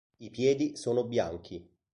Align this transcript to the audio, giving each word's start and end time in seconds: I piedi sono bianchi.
I 0.17 0.31
piedi 0.31 0.75
sono 0.77 1.05
bianchi. 1.05 1.63